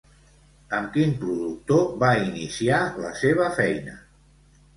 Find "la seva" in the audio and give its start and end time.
3.05-3.53